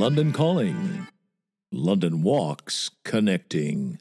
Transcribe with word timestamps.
London 0.00 0.32
Calling. 0.32 1.08
London 1.70 2.22
Walks 2.22 2.90
Connecting. 3.04 3.98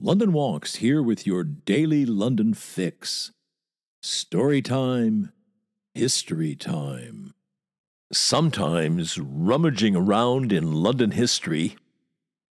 London 0.00 0.32
Walks 0.32 0.74
here 0.74 1.00
with 1.00 1.28
your 1.28 1.44
daily 1.44 2.04
London 2.04 2.54
fix. 2.54 3.30
Story 4.02 4.60
time, 4.60 5.30
history 5.94 6.56
time. 6.56 7.34
Sometimes 8.12 9.16
rummaging 9.16 9.94
around 9.94 10.50
in 10.50 10.72
London 10.72 11.12
history, 11.12 11.76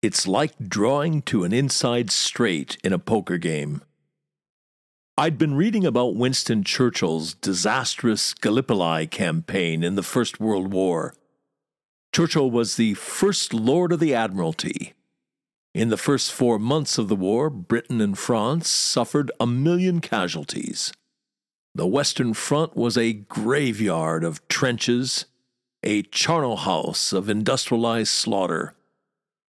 it's 0.02 0.26
like 0.26 0.70
drawing 0.70 1.24
to 1.24 1.44
an 1.44 1.52
inside 1.52 2.10
straight 2.10 2.78
in 2.86 2.94
a 2.94 3.00
poker 3.00 3.38
game. 3.38 3.82
I'd 5.18 5.38
been 5.38 5.56
reading 5.56 5.86
about 5.86 6.16
Winston 6.16 6.64
Churchill's 6.64 7.34
disastrous 7.34 8.34
Gallipoli 8.34 9.08
campaign 9.08 9.84
in 9.84 9.96
the 9.96 10.04
First 10.04 10.40
World 10.40 10.72
War. 10.72 11.16
Churchill 12.14 12.52
was 12.52 12.76
the 12.76 12.94
First 12.96 13.54
Lord 13.54 13.94
of 13.94 14.02
the 14.02 14.14
Admiralty. 14.14 14.94
In 15.74 15.88
the 15.88 15.98
first 15.98 16.34
four 16.34 16.60
months 16.60 16.98
of 16.98 17.08
the 17.08 17.16
war, 17.16 17.50
Britain 17.50 18.02
and 18.02 18.18
France 18.18 18.70
suffered 18.70 19.32
a 19.40 19.48
million 19.48 20.02
casualties. 20.02 20.92
The 21.74 21.88
Western 21.88 22.34
Front 22.34 22.76
was 22.76 22.98
a 22.98 23.14
graveyard 23.14 24.26
of 24.26 24.46
trenches, 24.50 25.26
a 25.84 26.02
charnel 26.04 26.58
house 26.58 27.14
of 27.14 27.30
industrialized 27.30 28.12
slaughter. 28.12 28.76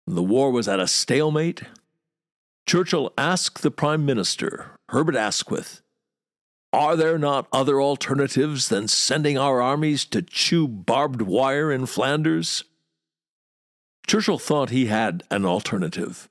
The 0.07 0.23
war 0.23 0.51
was 0.51 0.69
at 0.69 0.79
a 0.79 0.87
stalemate. 0.87 1.63
Churchill 2.67 3.15
asked 3.17 3.63
the 3.63 3.71
Prime 3.71 4.05
Minister, 4.05 4.73
Herbert 4.91 5.17
Asquith, 5.17 5.81
Are 6.73 6.97
there 6.97 7.19
not 7.19 7.49
other 7.53 7.81
alternatives 7.81 8.69
than 8.69 8.89
sending 8.89 9.37
our 9.37 9.61
armies 9.61 10.05
to 10.07 10.23
chew 10.23 10.67
barbed 10.67 11.23
wire 11.23 11.71
in 11.71 11.87
Flanders? 11.87 12.65
Churchill 14.07 14.39
thought 14.39 14.71
he 14.71 14.87
had 14.87 15.23
an 15.31 15.45
alternative 15.45 16.29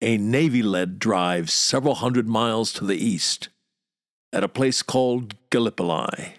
a 0.00 0.18
Navy 0.18 0.62
led 0.62 0.98
drive 0.98 1.50
several 1.50 1.96
hundred 1.96 2.28
miles 2.28 2.72
to 2.74 2.84
the 2.84 2.96
east 2.96 3.48
at 4.32 4.44
a 4.44 4.48
place 4.48 4.82
called 4.82 5.34
Gallipoli, 5.50 6.34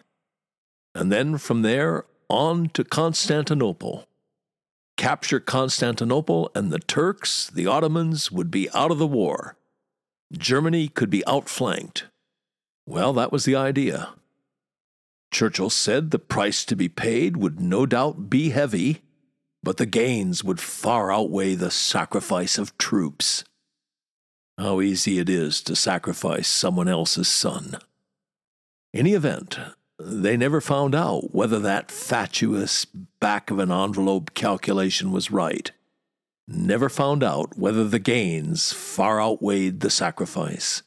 and 0.94 1.11
then 1.11 1.38
from 1.38 1.63
there 1.63 2.05
on 2.29 2.69
to 2.69 2.83
Constantinople. 2.83 4.07
Capture 4.97 5.39
Constantinople, 5.39 6.49
and 6.55 6.72
the 6.72 6.79
Turks, 6.79 7.49
the 7.49 7.67
Ottomans, 7.67 8.31
would 8.31 8.49
be 8.49 8.69
out 8.72 8.91
of 8.91 8.97
the 8.97 9.07
war. 9.07 9.55
Germany 10.33 10.88
could 10.88 11.09
be 11.09 11.25
outflanked. 11.27 12.05
Well, 12.88 13.11
that 13.13 13.33
was 13.33 13.43
the 13.43 13.55
idea. 13.55 14.13
Churchill 15.30 15.69
said 15.69 16.09
the 16.09 16.19
price 16.19 16.63
to 16.63 16.75
be 16.75 16.88
paid 16.88 17.35
would 17.35 17.59
no 17.59 17.85
doubt 17.85 18.29
be 18.29 18.52
heavy, 18.52 19.02
but 19.61 19.75
the 19.75 19.85
gains 19.85 20.41
would 20.41 20.61
far 20.61 21.11
outweigh 21.11 21.55
the 21.55 21.69
sacrifice 21.69 22.57
of 22.57 22.77
troops. 22.77 23.44
How 24.57 24.79
easy 24.79 25.19
it 25.19 25.27
is 25.27 25.61
to 25.63 25.75
sacrifice 25.75 26.47
someone 26.47 26.88
else's 26.88 27.27
son. 27.27 27.77
In 28.94 29.01
any 29.01 29.13
event, 29.13 29.59
they 29.99 30.38
never 30.38 30.61
found 30.61 30.95
out 30.95 31.35
whether 31.35 31.59
that 31.59 31.91
fatuous 31.91 32.85
back 33.19 33.51
of 33.51 33.59
an 33.59 33.69
envelope 33.69 34.33
calculation 34.33 35.11
was 35.11 35.29
right. 35.29 35.72
Never 36.47 36.88
found 36.88 37.22
out 37.22 37.57
whether 37.57 37.83
the 37.83 37.99
gains 37.99 38.72
far 38.72 39.22
outweighed 39.22 39.81
the 39.81 39.89
sacrifice. 39.89 40.83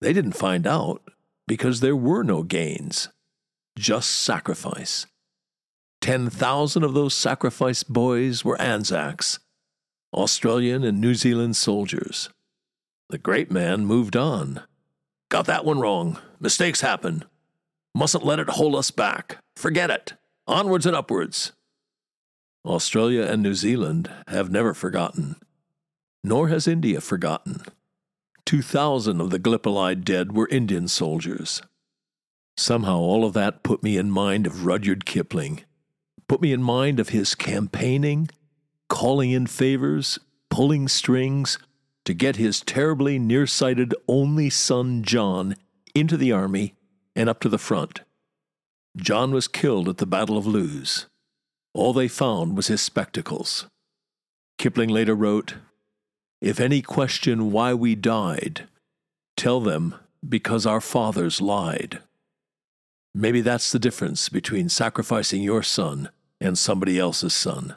They 0.00 0.12
didn't 0.12 0.32
find 0.32 0.66
out 0.66 1.02
because 1.46 1.80
there 1.80 1.96
were 1.96 2.22
no 2.22 2.42
gains, 2.42 3.08
just 3.76 4.10
sacrifice. 4.10 5.06
10,000 6.00 6.84
of 6.84 6.94
those 6.94 7.14
sacrificed 7.14 7.92
boys 7.92 8.44
were 8.44 8.60
Anzacs, 8.60 9.40
Australian 10.12 10.84
and 10.84 11.00
New 11.00 11.14
Zealand 11.14 11.56
soldiers. 11.56 12.30
The 13.10 13.18
great 13.18 13.50
man 13.50 13.86
moved 13.86 14.16
on. 14.16 14.62
Got 15.30 15.46
that 15.46 15.64
one 15.64 15.80
wrong. 15.80 16.18
Mistakes 16.38 16.82
happen. 16.82 17.24
Mustn't 17.94 18.24
let 18.24 18.38
it 18.38 18.50
hold 18.50 18.76
us 18.76 18.90
back. 18.90 19.38
Forget 19.56 19.90
it. 19.90 20.12
Onwards 20.46 20.86
and 20.86 20.94
upwards. 20.94 21.52
Australia 22.64 23.22
and 23.22 23.42
New 23.42 23.54
Zealand 23.54 24.10
have 24.28 24.50
never 24.50 24.74
forgotten, 24.74 25.36
nor 26.22 26.48
has 26.48 26.68
India 26.68 27.00
forgotten. 27.00 27.62
2,000 28.48 29.20
of 29.20 29.28
the 29.28 29.38
Gallipoli 29.38 29.94
dead 29.94 30.32
were 30.32 30.48
Indian 30.48 30.88
soldiers. 30.88 31.60
Somehow 32.56 32.96
all 32.96 33.26
of 33.26 33.34
that 33.34 33.62
put 33.62 33.82
me 33.82 33.98
in 33.98 34.10
mind 34.10 34.46
of 34.46 34.64
Rudyard 34.64 35.04
Kipling, 35.04 35.64
put 36.28 36.40
me 36.40 36.54
in 36.54 36.62
mind 36.62 36.98
of 36.98 37.10
his 37.10 37.34
campaigning, 37.34 38.30
calling 38.88 39.32
in 39.32 39.46
favors, 39.46 40.18
pulling 40.48 40.88
strings 40.88 41.58
to 42.06 42.14
get 42.14 42.36
his 42.36 42.62
terribly 42.62 43.18
nearsighted 43.18 43.94
only 44.08 44.48
son 44.48 45.02
John 45.02 45.54
into 45.94 46.16
the 46.16 46.32
army 46.32 46.74
and 47.14 47.28
up 47.28 47.40
to 47.40 47.50
the 47.50 47.58
front. 47.58 48.00
John 48.96 49.30
was 49.30 49.46
killed 49.46 49.90
at 49.90 49.98
the 49.98 50.06
Battle 50.06 50.38
of 50.38 50.46
Loos. 50.46 51.04
All 51.74 51.92
they 51.92 52.08
found 52.08 52.56
was 52.56 52.68
his 52.68 52.80
spectacles. 52.80 53.66
Kipling 54.56 54.88
later 54.88 55.14
wrote, 55.14 55.56
If 56.40 56.60
any 56.60 56.82
question 56.82 57.50
why 57.50 57.74
we 57.74 57.94
died, 57.94 58.68
tell 59.36 59.60
them 59.60 59.94
because 60.26 60.66
our 60.66 60.80
fathers 60.80 61.40
lied. 61.40 62.00
Maybe 63.14 63.40
that's 63.40 63.72
the 63.72 63.78
difference 63.78 64.28
between 64.28 64.68
sacrificing 64.68 65.42
your 65.42 65.62
son 65.62 66.10
and 66.40 66.56
somebody 66.56 66.98
else's 66.98 67.34
son. 67.34 67.74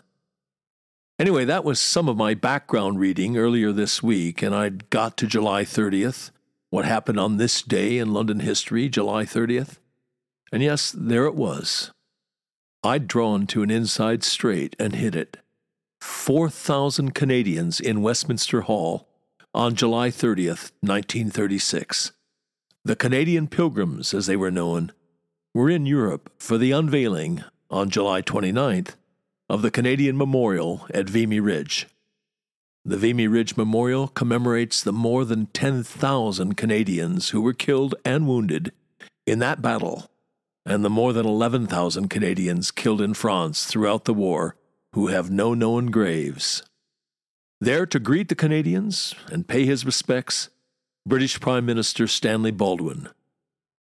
Anyway, 1.17 1.45
that 1.45 1.63
was 1.63 1.79
some 1.79 2.09
of 2.09 2.17
my 2.17 2.33
background 2.33 2.99
reading 2.99 3.38
earlier 3.38 3.72
this 3.72 4.01
week, 4.01 4.41
and 4.41 4.55
I'd 4.55 4.89
got 4.89 5.17
to 5.17 5.28
July 5.28 5.63
30th, 5.63 6.31
what 6.69 6.85
happened 6.85 7.19
on 7.19 7.38
this 7.38 7.61
day 7.61 7.97
in 7.97 8.13
London 8.13 8.39
history, 8.39 8.89
July 8.89 9.23
30th? 9.25 9.78
And 10.51 10.63
yes, 10.63 10.91
there 10.95 11.25
it 11.25 11.35
was. 11.35 11.91
I'd 12.83 13.07
drawn 13.07 13.45
to 13.47 13.61
an 13.61 13.69
inside 13.69 14.23
straight 14.23 14.75
and 14.79 14.95
hit 14.95 15.16
it. 15.16 15.38
4,000 16.01 17.13
Canadians 17.13 17.79
in 17.79 18.01
Westminster 18.01 18.62
Hall 18.62 19.07
on 19.53 19.75
July 19.75 20.09
30th, 20.09 20.72
1936. 20.81 22.12
The 22.84 22.95
Canadian 22.95 23.47
Pilgrims, 23.47 24.13
as 24.13 24.25
they 24.25 24.35
were 24.35 24.51
known, 24.51 24.91
were 25.53 25.69
in 25.69 25.85
Europe 25.85 26.31
for 26.40 26.57
the 26.57 26.72
unveiling 26.72 27.44
on 27.69 27.90
July 27.90 28.22
29th 28.22 28.95
of 29.50 29.61
the 29.61 29.72
Canadian 29.72 30.17
Memorial 30.17 30.88
at 30.94 31.09
Vimy 31.09 31.40
Ridge. 31.40 31.88
The 32.84 32.97
Vimy 32.97 33.28
Ridge 33.28 33.56
Memorial 33.56 34.07
commemorates 34.07 34.81
the 34.81 34.94
more 34.94 35.25
than 35.25 35.47
10,000 35.47 36.56
Canadians 36.56 37.29
who 37.29 37.41
were 37.41 37.53
killed 37.53 37.94
and 38.03 38.28
wounded 38.28 38.72
in 39.28 39.40
that 39.40 39.61
battle, 39.61 40.09
and 40.66 40.84
the 40.84 40.90
more 40.90 41.13
than 41.13 41.28
11,000 41.28 42.09
Canadians 42.09 42.72
killed 42.72 43.01
in 43.01 43.13
France 43.13 43.66
throughout 43.66 44.06
the 44.06 44.13
war 44.13 44.56
who 44.94 45.07
have 45.07 45.31
no 45.31 45.53
known 45.53 45.88
graves. 45.88 46.63
There 47.59 47.85
to 47.85 48.00
greet 48.00 48.29
the 48.29 48.35
Canadians 48.35 49.16
and 49.31 49.47
pay 49.47 49.66
his 49.66 49.85
respects, 49.85 50.50
British 51.06 51.40
Prime 51.40 51.66
Minister 51.66 52.07
Stanley 52.07 52.52
Baldwin. 52.52 53.09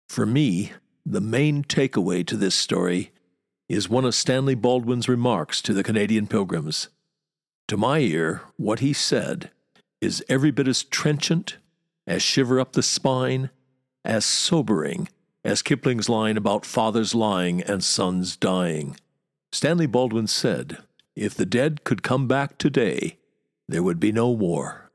For 0.10 0.26
me, 0.26 0.72
the 1.06 1.22
main 1.22 1.64
takeaway 1.64 2.26
to 2.28 2.38
this 2.38 2.56
story 2.56 3.12
is 3.70 3.90
one 3.90 4.06
of 4.06 4.16
Stanley 4.16 4.56
Baldwin's 4.56 5.10
remarks 5.10 5.62
to 5.64 5.74
the 5.74 5.84
Canadian 5.84 6.28
Pilgrims. 6.28 6.90
To 7.68 7.78
my 7.78 8.00
ear, 8.00 8.42
what 8.56 8.80
he 8.80 8.94
said 8.94 9.52
is 10.00 10.24
every 10.30 10.52
bit 10.52 10.68
as 10.68 10.84
trenchant, 10.84 11.58
as 12.06 12.24
shiver 12.24 12.60
up 12.60 12.74
the 12.74 12.84
spine, 12.84 13.50
as 14.06 14.24
sobering 14.24 15.10
as 15.44 15.62
Kipling's 15.62 16.10
line 16.10 16.38
about 16.38 16.66
fathers 16.66 17.14
lying 17.14 17.62
and 17.64 17.84
sons 17.84 18.38
dying. 18.38 18.96
Stanley 19.52 19.86
Baldwin 19.86 20.28
said, 20.28 20.78
If 21.18 21.34
the 21.34 21.48
dead 21.48 21.84
could 21.84 22.04
come 22.04 22.28
back 22.28 22.60
today, 22.60 23.18
there 23.68 23.82
would 23.82 24.00
be 24.00 24.12
no 24.12 24.30
war. 24.30 24.92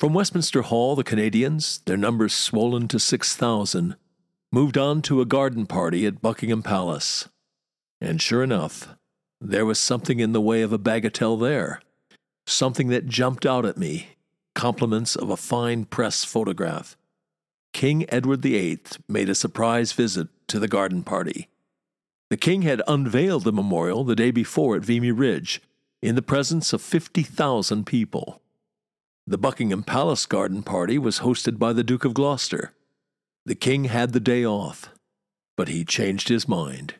From 0.00 0.12
Westminster 0.12 0.62
Hall, 0.62 0.96
the 0.96 1.04
Canadians, 1.04 1.78
their 1.86 1.96
numbers 1.96 2.34
swollen 2.34 2.88
to 2.88 2.98
6,000, 2.98 3.94
moved 4.50 4.76
on 4.76 5.00
to 5.02 5.20
a 5.20 5.24
garden 5.24 5.66
party 5.66 6.04
at 6.04 6.20
Buckingham 6.20 6.64
Palace. 6.64 7.28
And 8.00 8.20
sure 8.20 8.42
enough, 8.42 8.96
there 9.40 9.64
was 9.64 9.78
something 9.78 10.18
in 10.18 10.32
the 10.32 10.40
way 10.40 10.62
of 10.62 10.72
a 10.72 10.80
bagatelle 10.80 11.40
there, 11.40 11.80
something 12.48 12.88
that 12.88 13.06
jumped 13.06 13.46
out 13.46 13.64
at 13.64 13.78
me 13.78 14.16
compliments 14.56 15.14
of 15.14 15.30
a 15.30 15.36
fine 15.36 15.84
press 15.84 16.24
photograph. 16.24 16.96
King 17.72 18.04
Edward 18.08 18.42
VIII 18.42 18.80
made 19.06 19.28
a 19.28 19.36
surprise 19.36 19.92
visit 19.92 20.26
to 20.48 20.58
the 20.58 20.66
garden 20.66 21.04
party. 21.04 21.46
The 22.30 22.36
king 22.36 22.62
had 22.62 22.82
unveiled 22.86 23.44
the 23.44 23.52
memorial 23.52 24.04
the 24.04 24.14
day 24.16 24.30
before 24.30 24.76
at 24.76 24.84
Vimy 24.84 25.12
Ridge 25.12 25.62
in 26.02 26.14
the 26.14 26.22
presence 26.22 26.72
of 26.72 26.82
50,000 26.82 27.86
people. 27.86 28.42
The 29.26 29.38
Buckingham 29.38 29.82
Palace 29.82 30.26
garden 30.26 30.62
party 30.62 30.98
was 30.98 31.20
hosted 31.20 31.58
by 31.58 31.72
the 31.72 31.84
Duke 31.84 32.04
of 32.04 32.14
Gloucester. 32.14 32.72
The 33.46 33.54
king 33.54 33.84
had 33.84 34.12
the 34.12 34.20
day 34.20 34.44
off, 34.44 34.90
but 35.56 35.68
he 35.68 35.84
changed 35.84 36.28
his 36.28 36.46
mind. 36.46 36.94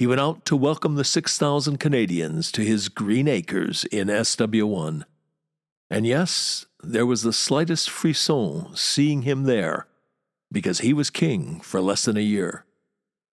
he 0.00 0.06
went 0.06 0.18
out 0.18 0.46
to 0.46 0.56
welcome 0.56 0.94
the 0.94 1.04
6,000 1.04 1.76
Canadians 1.78 2.50
to 2.52 2.62
his 2.62 2.88
green 2.88 3.28
acres 3.28 3.84
in 3.92 4.08
SW1. 4.08 5.04
And 5.90 6.06
yes, 6.06 6.64
there 6.82 7.04
was 7.04 7.22
the 7.22 7.34
slightest 7.34 7.90
frisson 7.90 8.74
seeing 8.74 9.22
him 9.22 9.42
there, 9.42 9.88
because 10.50 10.78
he 10.78 10.94
was 10.94 11.10
king 11.10 11.60
for 11.60 11.82
less 11.82 12.06
than 12.06 12.16
a 12.16 12.20
year. 12.20 12.64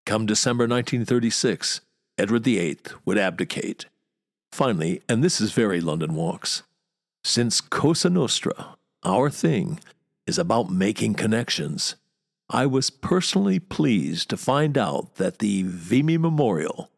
Come 0.06 0.24
December 0.24 0.68
1936, 0.68 1.80
Edward 2.16 2.44
VIII 2.44 2.78
would 3.04 3.18
abdicate. 3.18 3.86
Finally, 4.52 5.02
and 5.08 5.22
this 5.22 5.40
is 5.40 5.50
very 5.50 5.80
London 5.80 6.14
Walks, 6.14 6.62
since 7.24 7.60
Cosa 7.60 8.08
Nostra, 8.08 8.76
our 9.02 9.28
thing, 9.30 9.80
is 10.24 10.38
about 10.38 10.70
making 10.70 11.14
connections, 11.14 11.96
I 12.48 12.66
was 12.66 12.88
personally 12.88 13.58
pleased 13.58 14.30
to 14.30 14.36
find 14.36 14.78
out 14.78 15.16
that 15.16 15.40
the 15.40 15.64
Vimy 15.64 16.18
Memorial, 16.18 16.88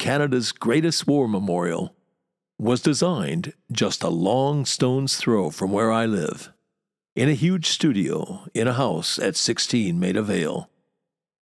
Canada's 0.00 0.50
greatest 0.50 1.06
war 1.06 1.28
memorial, 1.28 1.94
was 2.58 2.82
designed 2.82 3.52
just 3.70 4.02
a 4.02 4.08
long 4.08 4.64
stone's 4.64 5.16
throw 5.16 5.50
from 5.50 5.70
where 5.70 5.92
I 5.92 6.04
live, 6.04 6.52
in 7.14 7.28
a 7.28 7.34
huge 7.34 7.68
studio 7.68 8.48
in 8.54 8.66
a 8.66 8.72
house 8.72 9.20
at 9.20 9.36
16 9.36 10.00
Maida 10.00 10.22
Vale. 10.24 10.68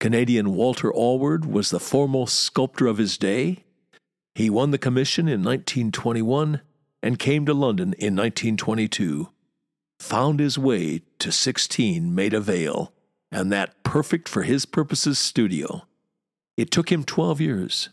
Canadian 0.04 0.54
Walter 0.54 0.92
Allward 0.92 1.46
was 1.46 1.70
the 1.70 1.80
foremost 1.80 2.38
sculptor 2.38 2.86
of 2.86 2.98
his 2.98 3.16
day. 3.16 3.64
He 4.34 4.50
won 4.50 4.70
the 4.70 4.76
commission 4.76 5.28
in 5.28 5.42
1921 5.42 6.60
and 7.02 7.18
came 7.18 7.46
to 7.46 7.54
London 7.54 7.94
in 7.94 8.14
1922, 8.14 9.30
found 9.98 10.40
his 10.40 10.58
way 10.58 11.00
to 11.20 11.32
16 11.32 12.14
Maida 12.14 12.38
Vale 12.38 12.92
and 13.32 13.50
that 13.50 13.82
perfect 13.82 14.28
for 14.28 14.42
his 14.42 14.66
purposes 14.66 15.18
studio. 15.18 15.86
It 16.58 16.70
took 16.70 16.92
him 16.92 17.04
12 17.04 17.40
years. 17.40 17.88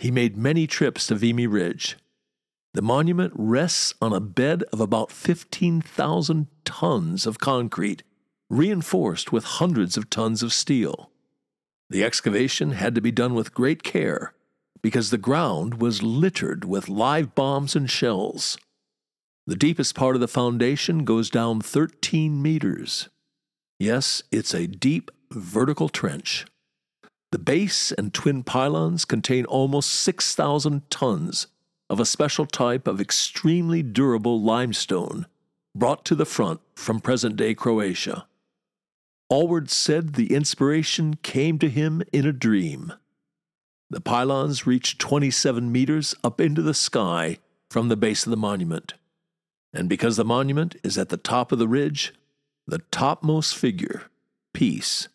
He 0.00 0.10
made 0.10 0.36
many 0.36 0.66
trips 0.66 1.06
to 1.06 1.14
Vimy 1.14 1.46
Ridge. 1.46 1.96
The 2.74 2.82
monument 2.82 3.32
rests 3.36 3.94
on 4.02 4.12
a 4.12 4.18
bed 4.18 4.64
of 4.72 4.80
about 4.80 5.12
15,000 5.12 6.48
tons 6.64 7.24
of 7.24 7.38
concrete, 7.38 8.02
reinforced 8.50 9.30
with 9.30 9.44
hundreds 9.44 9.96
of 9.96 10.10
tons 10.10 10.42
of 10.42 10.52
steel. 10.52 11.12
The 11.88 12.04
excavation 12.04 12.72
had 12.72 12.94
to 12.94 13.00
be 13.00 13.12
done 13.12 13.34
with 13.34 13.54
great 13.54 13.82
care 13.82 14.32
because 14.82 15.10
the 15.10 15.18
ground 15.18 15.80
was 15.80 16.02
littered 16.02 16.64
with 16.64 16.88
live 16.88 17.34
bombs 17.34 17.76
and 17.76 17.90
shells. 17.90 18.58
The 19.46 19.56
deepest 19.56 19.94
part 19.94 20.16
of 20.16 20.20
the 20.20 20.28
foundation 20.28 21.04
goes 21.04 21.30
down 21.30 21.60
13 21.60 22.42
meters. 22.42 23.08
Yes, 23.78 24.22
it's 24.32 24.54
a 24.54 24.66
deep 24.66 25.10
vertical 25.30 25.88
trench. 25.88 26.46
The 27.30 27.38
base 27.38 27.92
and 27.92 28.12
twin 28.12 28.42
pylons 28.42 29.04
contain 29.04 29.44
almost 29.44 29.90
6,000 29.90 30.90
tons 30.90 31.46
of 31.88 32.00
a 32.00 32.06
special 32.06 32.46
type 32.46 32.88
of 32.88 33.00
extremely 33.00 33.82
durable 33.82 34.42
limestone 34.42 35.26
brought 35.74 36.04
to 36.06 36.14
the 36.14 36.24
front 36.24 36.60
from 36.74 37.00
present 37.00 37.36
day 37.36 37.54
Croatia. 37.54 38.26
Allward 39.28 39.70
said 39.70 40.14
the 40.14 40.32
inspiration 40.32 41.16
came 41.22 41.58
to 41.58 41.68
him 41.68 42.02
in 42.12 42.26
a 42.26 42.32
dream. 42.32 42.92
The 43.90 44.00
pylons 44.00 44.66
reach 44.66 44.98
27 44.98 45.70
meters 45.70 46.14
up 46.22 46.40
into 46.40 46.62
the 46.62 46.74
sky 46.74 47.38
from 47.70 47.88
the 47.88 47.96
base 47.96 48.24
of 48.24 48.30
the 48.30 48.36
monument. 48.36 48.94
And 49.72 49.88
because 49.88 50.16
the 50.16 50.24
monument 50.24 50.76
is 50.82 50.96
at 50.96 51.08
the 51.08 51.16
top 51.16 51.52
of 51.52 51.58
the 51.58 51.68
ridge, 51.68 52.14
the 52.66 52.78
topmost 52.90 53.56
figure, 53.56 54.04
Peace, 54.52 55.08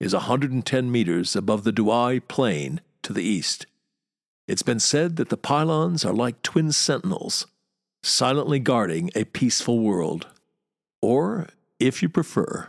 is 0.00 0.12
110 0.12 0.90
meters 0.90 1.36
above 1.36 1.64
the 1.64 1.72
Douai 1.72 2.18
plain 2.18 2.80
to 3.02 3.12
the 3.12 3.22
east. 3.22 3.66
It's 4.48 4.62
been 4.62 4.80
said 4.80 5.16
that 5.16 5.28
the 5.28 5.36
pylons 5.36 6.04
are 6.04 6.12
like 6.12 6.42
twin 6.42 6.72
sentinels, 6.72 7.46
silently 8.02 8.58
guarding 8.58 9.10
a 9.14 9.24
peaceful 9.24 9.78
world. 9.78 10.26
Or, 11.00 11.48
if 11.78 12.02
you 12.02 12.08
prefer, 12.08 12.68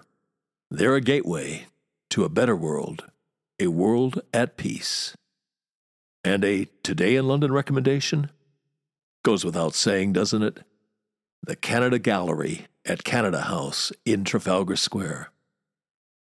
they're 0.74 0.96
a 0.96 1.02
gateway 1.02 1.68
to 2.10 2.24
a 2.24 2.30
better 2.30 2.56
world, 2.56 3.06
a 3.60 3.68
world 3.68 4.24
at 4.34 4.58
peace. 4.58 5.16
And 6.24 6.44
a 6.44 6.66
Today 6.82 7.16
in 7.16 7.28
London 7.28 7.54
recommendation? 7.54 8.32
Goes 9.24 9.46
without 9.46 9.76
saying, 9.76 10.14
doesn't 10.14 10.42
it? 10.42 10.62
The 11.44 11.56
Canada 11.56 12.00
Gallery 12.00 12.66
at 12.86 13.04
Canada 13.04 13.42
House 13.42 13.92
in 14.04 14.24
Trafalgar 14.24 14.76
Square. 14.76 15.30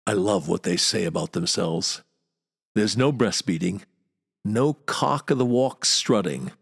I 0.07 0.15
love 0.15 0.49
what 0.49 0.63
they 0.63 0.79
say 0.79 1.05
about 1.05 1.33
themselves. 1.33 2.03
There's 2.75 2.97
no 2.97 3.13
breastbeating, 3.13 3.83
no 4.43 4.73
cock 4.73 5.31
of 5.31 5.37
the 5.37 5.45
walk 5.45 5.85
strutting, 5.85 6.53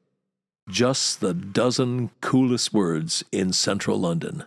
just 0.69 1.20
the 1.20 1.32
dozen 1.32 2.10
coolest 2.20 2.74
words 2.74 3.22
in 3.31 3.52
central 3.52 4.00
London. 4.00 4.44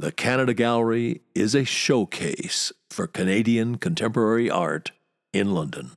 The 0.00 0.12
Canada 0.12 0.54
Gallery 0.54 1.22
is 1.34 1.56
a 1.56 1.64
showcase 1.64 2.72
for 2.88 3.08
Canadian 3.08 3.78
contemporary 3.78 4.48
art 4.48 4.92
in 5.32 5.50
London. 5.50 5.90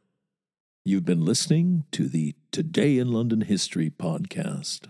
You've 0.84 1.06
been 1.06 1.24
listening 1.24 1.84
to 1.92 2.08
the 2.08 2.34
Today 2.52 2.98
in 2.98 3.12
London 3.12 3.42
History 3.42 3.92
podcast 3.92 4.88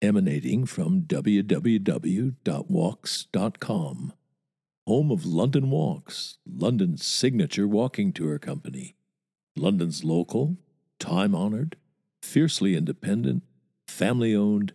emanating 0.00 0.64
from 0.64 1.02
www.walks.com, 1.02 1.42
home 4.86 5.10
of 5.10 5.26
London 5.26 5.68
Walks, 5.68 6.38
London's 6.46 7.04
signature 7.04 7.68
walking 7.68 8.14
tour 8.14 8.38
company. 8.38 8.96
London's 9.56 10.04
local, 10.04 10.56
time 10.98 11.34
honored, 11.34 11.76
fiercely 12.22 12.74
independent, 12.76 13.42
family 13.86 14.34
owned, 14.34 14.72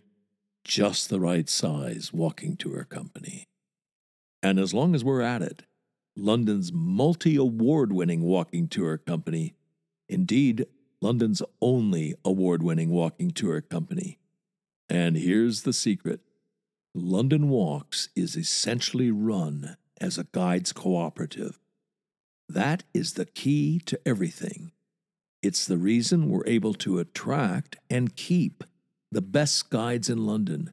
just 0.62 1.08
the 1.08 1.18
right 1.18 1.48
size 1.48 2.12
walking 2.12 2.56
tour 2.56 2.84
company. 2.84 3.48
And 4.44 4.60
as 4.60 4.72
long 4.72 4.94
as 4.94 5.02
we're 5.02 5.22
at 5.22 5.42
it, 5.42 5.64
London's 6.14 6.72
multi 6.72 7.34
award 7.34 7.92
winning 7.92 8.22
walking 8.22 8.68
tour 8.68 8.98
company, 8.98 9.54
indeed, 10.08 10.66
London's 11.00 11.42
only 11.60 12.14
award 12.24 12.62
winning 12.62 12.90
walking 12.90 13.32
tour 13.32 13.60
company 13.60 14.18
and 14.88 15.16
here's 15.16 15.62
the 15.62 15.72
secret 15.72 16.20
London 16.94 17.48
Walks 17.48 18.08
is 18.14 18.36
essentially 18.36 19.10
run 19.10 19.76
as 20.00 20.18
a 20.18 20.24
guides 20.24 20.72
cooperative. 20.72 21.58
That 22.48 22.84
is 22.92 23.14
the 23.14 23.24
key 23.24 23.80
to 23.86 23.98
everything. 24.06 24.72
It's 25.42 25.66
the 25.66 25.78
reason 25.78 26.28
we're 26.28 26.46
able 26.46 26.74
to 26.74 26.98
attract 26.98 27.76
and 27.90 28.14
keep 28.14 28.62
the 29.10 29.22
best 29.22 29.70
guides 29.70 30.08
in 30.08 30.26
London. 30.26 30.72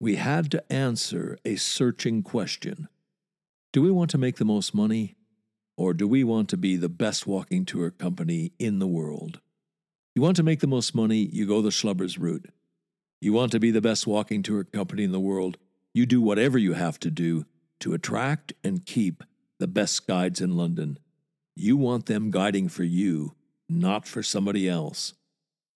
We 0.00 0.16
had 0.16 0.50
to 0.50 0.72
answer 0.72 1.38
a 1.44 1.56
searching 1.56 2.22
question 2.22 2.88
Do 3.72 3.82
we 3.82 3.90
want 3.90 4.10
to 4.10 4.18
make 4.18 4.36
the 4.36 4.44
most 4.44 4.74
money, 4.74 5.16
or 5.76 5.94
do 5.94 6.06
we 6.06 6.24
want 6.24 6.48
to 6.50 6.56
be 6.56 6.76
the 6.76 6.88
best 6.88 7.26
walking 7.26 7.64
tour 7.64 7.90
company 7.90 8.52
in 8.58 8.78
the 8.78 8.86
world? 8.86 9.40
You 10.14 10.22
want 10.22 10.36
to 10.36 10.42
make 10.42 10.60
the 10.60 10.66
most 10.66 10.94
money, 10.94 11.28
you 11.32 11.46
go 11.46 11.60
the 11.60 11.70
Schlubbers 11.70 12.18
route. 12.18 12.50
You 13.20 13.32
want 13.32 13.52
to 13.52 13.60
be 13.60 13.70
the 13.70 13.80
best 13.80 14.06
walking 14.06 14.42
tour 14.42 14.64
company 14.64 15.02
in 15.02 15.12
the 15.12 15.20
world, 15.20 15.56
you 15.92 16.06
do 16.06 16.20
whatever 16.20 16.58
you 16.58 16.74
have 16.74 16.98
to 17.00 17.10
do 17.10 17.46
to 17.80 17.94
attract 17.94 18.52
and 18.62 18.84
keep 18.84 19.22
the 19.58 19.66
best 19.66 20.06
guides 20.06 20.40
in 20.40 20.56
London. 20.56 20.98
You 21.56 21.76
want 21.76 22.06
them 22.06 22.30
guiding 22.30 22.68
for 22.68 22.84
you, 22.84 23.34
not 23.68 24.06
for 24.06 24.22
somebody 24.22 24.68
else. 24.68 25.14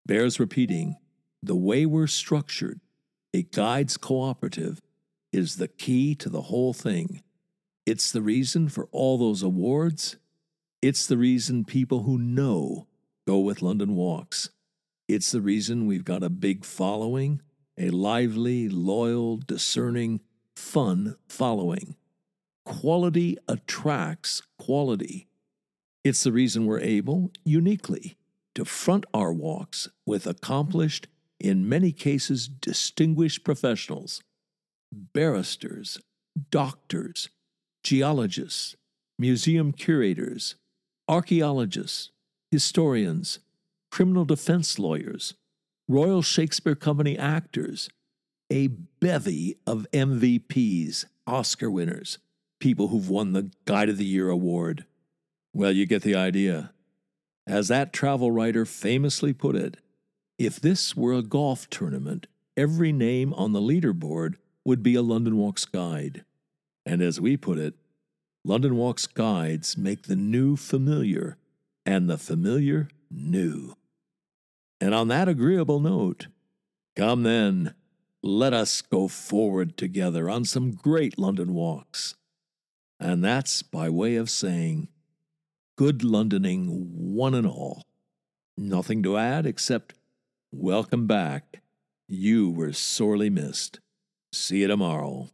Bears 0.06 0.40
repeating 0.40 0.96
the 1.42 1.54
way 1.54 1.86
we're 1.86 2.06
structured, 2.06 2.80
a 3.34 3.42
guides 3.42 3.96
cooperative, 3.96 4.80
is 5.32 5.56
the 5.56 5.68
key 5.68 6.14
to 6.14 6.28
the 6.28 6.42
whole 6.42 6.72
thing. 6.72 7.22
It's 7.84 8.10
the 8.10 8.22
reason 8.22 8.68
for 8.68 8.88
all 8.92 9.18
those 9.18 9.42
awards. 9.42 10.16
It's 10.80 11.06
the 11.06 11.18
reason 11.18 11.64
people 11.64 12.02
who 12.04 12.18
know 12.18 12.86
go 13.26 13.38
with 13.38 13.62
London 13.62 13.94
Walks. 13.94 14.50
It's 15.06 15.32
the 15.32 15.40
reason 15.40 15.86
we've 15.86 16.04
got 16.04 16.22
a 16.22 16.30
big 16.30 16.64
following 16.64 17.42
a 17.78 17.90
lively, 17.90 18.68
loyal, 18.68 19.36
discerning, 19.36 20.20
fun 20.56 21.16
following. 21.28 21.94
Quality 22.64 23.38
attracts 23.46 24.42
quality. 24.58 25.28
It's 26.04 26.24
the 26.24 26.32
reason 26.32 26.66
we're 26.66 26.80
able, 26.80 27.30
uniquely, 27.44 28.16
to 28.54 28.64
front 28.64 29.06
our 29.14 29.32
walks 29.32 29.88
with 30.04 30.26
accomplished, 30.26 31.06
in 31.40 31.68
many 31.68 31.92
cases 31.92 32.48
distinguished 32.48 33.44
professionals 33.44 34.22
barristers, 34.90 36.00
doctors, 36.50 37.28
geologists, 37.82 38.74
museum 39.18 39.72
curators, 39.72 40.54
archaeologists, 41.08 42.10
historians, 42.50 43.38
criminal 43.90 44.24
defense 44.24 44.78
lawyers, 44.78 45.34
Royal 45.88 46.22
Shakespeare 46.22 46.74
Company 46.74 47.18
actors, 47.18 47.90
a 48.50 48.68
bevy 48.68 49.56
of 49.66 49.86
MVPs, 49.92 51.04
Oscar 51.26 51.70
winners, 51.70 52.18
people 52.60 52.88
who've 52.88 53.08
won 53.08 53.32
the 53.32 53.50
Guide 53.64 53.88
of 53.88 53.98
the 53.98 54.04
Year 54.04 54.30
award. 54.30 54.84
Well, 55.54 55.72
you 55.72 55.86
get 55.86 56.02
the 56.02 56.14
idea. 56.14 56.72
As 57.46 57.68
that 57.68 57.92
travel 57.92 58.30
writer 58.30 58.64
famously 58.64 59.32
put 59.32 59.56
it, 59.56 59.78
if 60.38 60.60
this 60.60 60.96
were 60.96 61.12
a 61.12 61.22
golf 61.22 61.68
tournament, 61.68 62.26
every 62.56 62.92
name 62.92 63.34
on 63.34 63.52
the 63.52 63.60
leaderboard 63.60 64.36
would 64.64 64.82
be 64.82 64.94
a 64.94 65.02
London 65.02 65.36
Walks 65.36 65.64
guide. 65.64 66.24
And 66.86 67.02
as 67.02 67.20
we 67.20 67.36
put 67.36 67.58
it, 67.58 67.74
London 68.44 68.76
Walks 68.76 69.06
guides 69.06 69.76
make 69.76 70.04
the 70.04 70.16
new 70.16 70.56
familiar 70.56 71.36
and 71.84 72.08
the 72.08 72.16
familiar 72.16 72.88
new. 73.10 73.74
And 74.80 74.94
on 74.94 75.08
that 75.08 75.28
agreeable 75.28 75.80
note, 75.80 76.28
come 76.94 77.24
then, 77.24 77.74
let 78.22 78.52
us 78.54 78.80
go 78.80 79.08
forward 79.08 79.76
together 79.76 80.30
on 80.30 80.44
some 80.44 80.72
great 80.72 81.18
London 81.18 81.52
walks. 81.54 82.14
And 83.00 83.24
that's 83.24 83.62
by 83.62 83.88
way 83.90 84.16
of 84.16 84.30
saying, 84.30 84.88
good 85.76 86.00
Londoning, 86.00 86.68
one 86.68 87.34
and 87.34 87.46
all. 87.46 87.84
Nothing 88.56 89.02
to 89.04 89.16
add 89.16 89.46
except 89.46 89.94
welcome 90.52 91.06
back. 91.06 91.60
You 92.06 92.50
were 92.50 92.72
sorely 92.72 93.30
missed. 93.30 93.80
See 94.32 94.58
you 94.58 94.68
tomorrow. 94.68 95.28